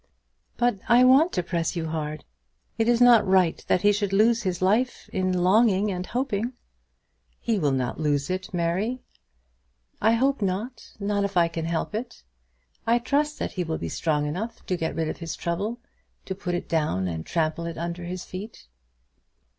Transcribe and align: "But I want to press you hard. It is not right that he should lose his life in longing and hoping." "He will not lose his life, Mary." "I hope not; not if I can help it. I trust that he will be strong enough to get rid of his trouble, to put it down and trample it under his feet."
"But 0.57 0.79
I 0.89 1.03
want 1.03 1.31
to 1.33 1.43
press 1.43 1.75
you 1.75 1.89
hard. 1.89 2.25
It 2.79 2.87
is 2.89 2.99
not 3.01 3.23
right 3.27 3.63
that 3.67 3.83
he 3.83 3.91
should 3.91 4.11
lose 4.13 4.41
his 4.41 4.59
life 4.59 5.07
in 5.13 5.31
longing 5.31 5.91
and 5.91 6.07
hoping." 6.07 6.53
"He 7.39 7.59
will 7.59 7.71
not 7.71 7.99
lose 7.99 8.27
his 8.27 8.47
life, 8.47 8.53
Mary." 8.55 9.03
"I 10.01 10.13
hope 10.13 10.41
not; 10.41 10.93
not 10.99 11.23
if 11.23 11.37
I 11.37 11.47
can 11.47 11.65
help 11.65 11.93
it. 11.93 12.23
I 12.87 12.97
trust 12.97 13.37
that 13.37 13.51
he 13.51 13.63
will 13.63 13.77
be 13.77 13.89
strong 13.89 14.25
enough 14.25 14.65
to 14.65 14.75
get 14.75 14.95
rid 14.95 15.07
of 15.07 15.17
his 15.17 15.35
trouble, 15.35 15.79
to 16.25 16.33
put 16.33 16.55
it 16.55 16.67
down 16.67 17.07
and 17.07 17.23
trample 17.23 17.67
it 17.67 17.77
under 17.77 18.03
his 18.05 18.25
feet." 18.25 18.65